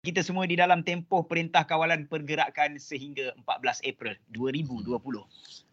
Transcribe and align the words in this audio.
kita 0.00 0.24
semua 0.24 0.48
di 0.48 0.56
dalam 0.56 0.80
tempoh 0.80 1.28
Perintah 1.28 1.68
Kawalan 1.68 2.08
Pergerakan 2.08 2.80
sehingga 2.80 3.36
14 3.44 3.84
April 3.84 4.16
2020. 4.32 4.96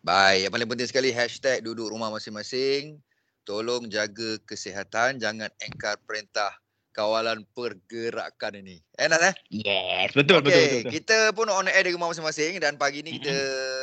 Baik, 0.04 0.38
yang 0.44 0.52
paling 0.52 0.68
penting 0.68 0.90
sekali 0.92 1.10
hashtag 1.16 1.64
duduk 1.64 1.88
rumah 1.88 2.12
masing-masing. 2.12 3.00
Tolong 3.48 3.88
jaga 3.88 4.36
kesihatan, 4.44 5.24
jangan 5.24 5.48
engkar 5.64 5.96
perintah 6.04 6.52
kawalan 6.92 7.48
pergerakan 7.56 8.60
ini. 8.60 8.84
Enak 9.00 9.32
eh? 9.32 9.34
Yes, 9.48 10.12
betul, 10.12 10.44
okay, 10.44 10.52
betul, 10.52 10.60
betul, 10.60 10.78
betul. 10.84 10.92
Kita 10.92 11.18
pun 11.32 11.48
on 11.48 11.72
air 11.72 11.88
di 11.88 11.96
rumah 11.96 12.12
masing-masing 12.12 12.60
dan 12.60 12.76
pagi 12.76 13.08
ni 13.08 13.16
kita 13.16 13.32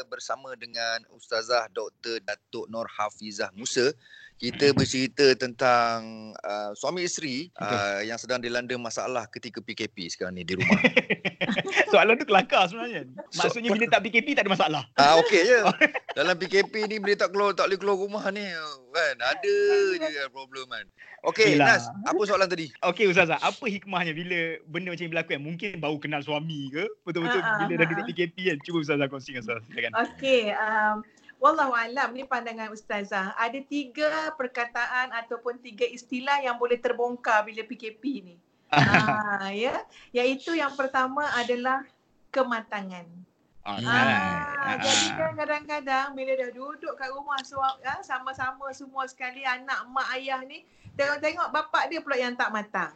bersama 0.07 0.53
dengan 0.55 1.03
Ustazah 1.13 1.69
Dr. 1.73 2.21
Datuk 2.23 2.69
Nur 2.69 2.87
Hafizah 2.89 3.51
Musa. 3.57 3.93
Kita 4.35 4.75
bercerita 4.75 5.31
tentang 5.39 6.35
uh, 6.43 6.75
suami 6.75 7.07
isteri 7.07 7.49
uh, 7.55 8.03
yang 8.03 8.19
sedang 8.19 8.43
dilanda 8.43 8.75
masalah 8.75 9.31
ketika 9.31 9.63
PKP 9.63 10.11
sekarang 10.11 10.35
ni 10.35 10.43
di 10.43 10.59
rumah. 10.59 10.75
Soalan 11.95 12.19
tu 12.19 12.27
kelakar 12.27 12.67
sebenarnya. 12.67 13.07
Maksudnya 13.31 13.71
bila 13.71 13.87
tak 13.87 14.03
PKP 14.11 14.35
tak 14.35 14.45
ada 14.45 14.53
masalah. 14.53 14.83
Ah 14.99 15.17
okey 15.23 15.41
je. 15.47 15.59
Dalam 16.15 16.39
PKP 16.39 16.87
ni 16.87 17.03
bila 17.03 17.19
tak 17.19 17.35
keluar 17.35 17.59
tak 17.59 17.67
boleh 17.67 17.79
keluar 17.83 17.99
rumah 17.99 18.25
ni 18.31 18.47
kan 18.95 19.17
ada 19.19 19.57
je 19.99 20.23
problem 20.31 20.71
kan. 20.71 20.87
Okey. 21.27 21.59
Nas, 21.59 21.91
apa 22.07 22.21
soalan 22.23 22.47
tadi? 22.47 22.71
Okey 22.87 23.11
Ustazah, 23.11 23.43
apa 23.43 23.65
hikmahnya 23.67 24.15
bila 24.15 24.63
benda 24.71 24.95
macam 24.95 25.03
ni 25.03 25.11
berlaku 25.11 25.31
kan? 25.35 25.43
Mungkin 25.43 25.71
baru 25.83 25.97
kenal 25.99 26.23
suami 26.23 26.71
ke? 26.71 26.87
Betul-betul 27.03 27.43
Ah, 27.43 27.59
ah, 27.59 27.59
bila 27.67 27.83
dah 27.83 27.87
ah, 27.87 27.91
duduk 27.91 28.05
ah. 28.07 28.09
PKP 28.15 28.37
kan? 28.47 28.57
Cuba 28.63 28.79
Ustazah 28.87 29.07
kongsikan 29.11 29.43
Ustazah. 29.43 29.65
Silakan. 29.67 29.93
Okey, 30.07 30.55
um, 30.55 30.95
wallahu 31.43 31.75
alam 31.75 32.15
ni 32.15 32.23
pandangan 32.23 32.71
ustazah. 32.71 33.35
Ada 33.35 33.59
tiga 33.67 34.31
perkataan 34.39 35.11
ataupun 35.19 35.59
tiga 35.59 35.89
istilah 35.89 36.39
yang 36.47 36.55
boleh 36.61 36.79
terbongkar 36.79 37.43
bila 37.43 37.67
PKP 37.67 38.03
ni. 38.23 38.37
ah, 38.71 39.51
ya, 39.51 39.83
iaitu 40.15 40.55
yang 40.55 40.79
pertama 40.79 41.27
adalah 41.35 41.83
kematangan. 42.31 43.07
Ah, 43.65 43.81
Ah, 43.81 44.77
ah. 44.77 44.77
jadi 44.77 45.09
kan 45.17 45.33
kadang-kadang 45.41 46.13
bila 46.13 46.37
dah 46.37 46.51
duduk 46.53 46.93
kat 47.01 47.09
rumah 47.09 47.41
suam, 47.41 47.81
ah, 47.81 48.05
sama-sama 48.05 48.69
semua 48.77 49.09
sekali 49.09 49.41
anak, 49.41 49.89
mak, 49.89 50.05
ayah 50.21 50.45
ni 50.45 50.69
tengok-tengok 51.01 51.49
bapak 51.49 51.89
dia 51.89 52.05
pula 52.05 52.21
yang 52.21 52.37
tak 52.37 52.53
matang. 52.53 52.93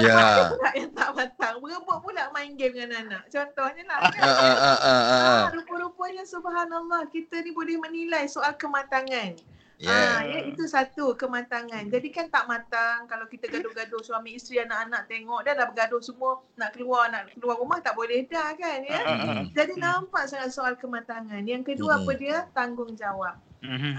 Ya. 0.00 0.16
dia 0.16 0.44
pula 0.48 0.70
yang 0.72 0.92
tak 0.96 1.10
matang. 1.12 1.54
Berebut 1.60 2.00
pula 2.00 2.32
main 2.32 2.56
game 2.56 2.72
dengan 2.72 3.04
anak. 3.04 3.28
Contohnya 3.28 3.84
lah. 3.84 4.08
kan? 4.08 4.24
Ah 4.24 4.32
ah 4.32 4.56
ah 4.56 4.78
ah. 4.80 5.02
ah. 5.04 5.40
Ah, 5.44 5.46
rupa-rupanya 5.52 6.24
subhanallah 6.24 7.04
kita 7.12 7.44
ni 7.44 7.52
boleh 7.52 7.76
menilai 7.76 8.24
soal 8.32 8.56
kematangan. 8.56 9.36
Ah, 9.78 10.26
Yeah. 10.26 10.42
ya 10.42 10.50
itu 10.50 10.66
satu 10.66 11.14
kematangan. 11.14 11.86
Jadi 11.86 12.10
kan 12.10 12.26
tak 12.26 12.50
matang 12.50 13.06
kalau 13.06 13.24
kita 13.24 13.46
gaduh-gaduh 13.46 14.02
suami 14.02 14.34
isteri 14.34 14.58
anak-anak 14.58 15.06
tengok 15.06 15.46
dah 15.46 15.54
dah 15.54 15.66
bergaduh 15.70 16.02
semua 16.02 16.42
nak 16.58 16.74
keluar 16.74 17.06
nak 17.06 17.30
keluar 17.30 17.54
rumah 17.54 17.78
tak 17.78 17.94
boleh 17.94 18.26
dah 18.26 18.58
kan 18.58 18.82
ya. 18.82 18.98
Ah, 18.98 19.06
ah, 19.06 19.22
ah. 19.38 19.42
Jadi 19.54 19.78
nampak 19.78 20.26
sangat 20.26 20.50
soal 20.50 20.74
kematangan. 20.74 21.46
Yang 21.46 21.74
kedua 21.74 21.94
Hmm. 21.94 22.02
apa 22.02 22.12
dia? 22.14 22.36
Tanggungjawab. 22.50 23.36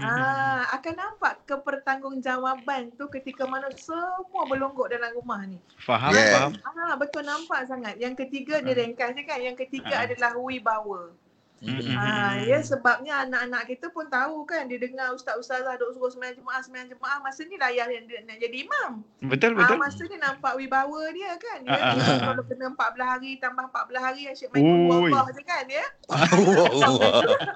Ah, 0.00 0.68
akan 0.72 0.94
nampak 0.96 1.44
kepertanggungjawaban 1.44 2.96
tu 2.96 3.08
ketika 3.08 3.44
mana 3.44 3.68
semua 3.72 4.44
berlonggok 4.44 4.88
dalam 4.88 5.12
rumah 5.12 5.44
ni. 5.44 5.56
Faham, 5.78 6.12
Yeah. 6.12 6.52
faham. 6.52 6.52
Ah, 6.64 6.96
betul 6.96 7.24
nampak 7.24 7.64
sangat. 7.64 7.96
Yang 7.96 8.24
ketiga 8.24 8.60
dia 8.60 8.72
ringkas 8.74 9.12
je 9.12 9.22
kan. 9.22 9.40
Yang 9.40 9.64
ketiga 9.64 9.96
Ah. 9.96 10.04
adalah 10.04 10.32
wibawa. 10.36 11.12
Ha, 11.60 12.40
ya 12.40 12.64
sebabnya 12.64 13.28
anak-anak 13.28 13.68
kita 13.68 13.92
pun 13.92 14.08
tahu 14.08 14.48
kan 14.48 14.64
dia 14.64 14.80
dengar 14.80 15.12
ustaz-ustazah 15.12 15.76
duk 15.76 15.92
suruh 15.92 16.08
sembahyang 16.08 16.40
jemaah 16.40 16.60
sembahyang 16.64 16.88
jemaah 16.96 17.20
masa 17.20 17.44
ni 17.44 17.60
layak 17.60 17.84
yang 17.92 18.04
dia 18.08 18.24
nak 18.24 18.40
jadi 18.40 18.56
imam. 18.64 19.04
Betul, 19.28 19.52
Ah 19.60 19.68
betul. 19.68 19.76
masa 19.76 20.02
ni 20.08 20.16
nampak 20.16 20.56
wibawa 20.56 21.12
dia 21.12 21.36
kan. 21.36 21.60
Ah, 21.68 21.76
Ya, 21.76 21.92
dia 22.00 22.00
ah. 22.00 22.18
kalau 22.32 22.42
kena 22.48 22.66
14 22.72 23.12
hari 23.12 23.30
tambah 23.36 23.64
14 23.68 23.92
hari 24.00 24.20
asyik 24.32 24.48
main 24.56 24.64
Ui. 24.64 25.12
keluar 25.12 25.28
je 25.36 25.42
kan 25.44 25.64
ya. 25.68 25.84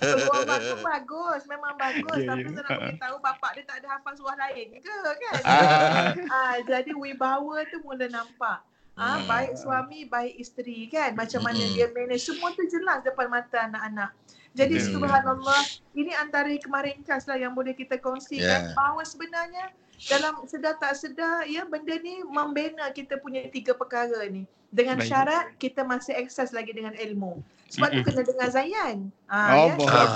Keluar 0.00 0.58
tu 0.64 0.76
bagus, 0.80 1.40
memang 1.44 1.72
bagus 1.76 2.16
Ya, 2.16 2.32
tapi 2.32 2.48
ya. 2.48 2.50
saya 2.56 2.64
nak 2.64 2.78
beritahu 2.80 3.16
bapak 3.20 3.50
dia 3.60 3.64
tak 3.68 3.76
ada 3.84 3.88
hafal 4.00 4.14
surah 4.16 4.36
lain 4.40 4.68
ke 4.80 4.96
kan. 5.20 5.40
Ah. 5.44 6.16
Ah 6.32 6.54
jadi 6.64 6.96
wibawa 6.96 7.60
tu 7.68 7.76
mula 7.84 8.08
nampak. 8.08 8.64
Ah 8.92 9.16
Hmm. 9.16 9.24
baik 9.24 9.52
suami 9.56 10.04
baik 10.04 10.34
isteri 10.36 10.84
kan 10.86 11.16
macam 11.16 11.40
mana 11.40 11.56
Mm-mm. 11.56 11.72
dia 11.72 11.88
manage 11.88 12.28
semua 12.28 12.52
tu 12.52 12.60
jelas 12.66 13.00
depan 13.00 13.24
mata 13.26 13.64
anak-anak. 13.64 14.12
Jadi 14.52 14.76
Betul. 14.76 15.00
subhanallah 15.00 15.62
ini 15.92 16.12
antara 16.12 16.44
ringkas 16.84 17.24
lah 17.24 17.40
yang 17.40 17.56
boleh 17.56 17.72
kita 17.72 17.96
kongsikan 17.96 18.68
Yeah. 18.68 18.76
bahawa 18.76 19.00
sebenarnya 19.02 19.72
dalam 20.02 20.44
sedar 20.44 20.76
tak 20.76 20.92
sedar 20.92 21.48
ya 21.48 21.64
benda 21.64 21.96
ni 21.96 22.20
membina 22.22 22.90
kita 22.90 23.16
punya 23.16 23.48
tiga 23.48 23.72
perkara 23.72 24.28
ni. 24.28 24.44
Dengan 24.68 25.00
Baik. 25.00 25.08
syarat 25.08 25.44
kita 25.56 25.84
masih 25.84 26.16
akses 26.16 26.48
lagi 26.48 26.72
dengan 26.72 26.92
ilmu. 26.92 27.40
Sebab 27.68 27.88
tu 27.88 28.00
kena 28.02 28.20
dengar 28.22 28.48
Zayan. 28.48 29.08
Oh, 29.24 29.68
ya, 29.68 29.76
Ah, 29.84 30.08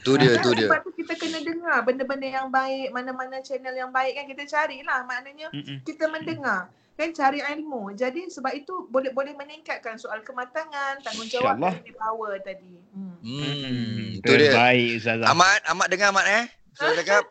tu 0.00 0.16
dia, 0.16 0.40
tu 0.40 0.50
dia. 0.52 0.68
Sebab 0.68 0.80
tu 0.80 0.90
kita 0.94 1.12
kena 1.14 1.40
dengar 1.40 1.84
benda-benda 1.84 2.24
yang 2.26 2.48
baik, 2.48 2.88
mana-mana 2.90 3.40
channel 3.40 3.72
yang 3.72 3.88
baik 3.88 4.12
kan 4.14 4.24
kita 4.24 4.44
carilah. 4.46 5.04
Maknanya 5.04 5.48
Mm-mm. 5.52 5.84
kita 5.84 6.08
mendengar 6.08 6.68
kan 6.94 7.10
cari 7.10 7.42
ilmu. 7.42 7.90
Jadi 7.98 8.30
sebab 8.30 8.54
itu 8.54 8.86
boleh 8.90 9.10
boleh 9.10 9.34
meningkatkan 9.34 9.98
soal 9.98 10.22
kematangan, 10.22 11.02
tanggungjawab 11.02 11.58
dan 11.58 11.82
power 11.98 12.38
tadi. 12.42 12.78
Hmm. 12.94 13.18
Hmm, 13.18 14.22
tu 14.22 14.30
dia. 14.38 14.54
Terbaik 14.54 15.02
Ustazah. 15.02 15.26
Ahmad, 15.26 15.58
Ahmad 15.66 15.86
dengar 15.90 16.14
Ahmad 16.14 16.26
eh. 16.30 16.46
Saya 16.74 16.94
cakap 17.02 17.26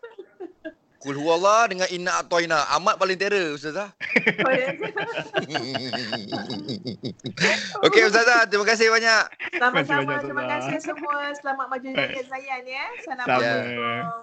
Kul 1.03 1.19
huwallah 1.19 1.67
dengan 1.67 1.83
inna 1.91 2.15
atoina. 2.15 2.63
Ahmad 2.71 2.95
paling 2.95 3.19
terror 3.19 3.59
Ustazah. 3.59 3.91
Okey 7.83 8.07
Ustazah, 8.07 8.47
terima 8.47 8.63
kasih 8.63 8.87
banyak. 8.87 9.23
Sama-sama. 9.59 10.07
banyak, 10.07 10.23
Terima 10.23 10.47
kasih 10.47 10.79
semua. 10.79 11.27
Selamat 11.35 11.67
maju 11.67 11.83
Baik. 11.91 12.07
jaya 12.07 12.23
Zayan 12.23 12.63
ya. 12.63 12.87
Sama. 13.03 13.27
Assalamualaikum. 13.27 14.15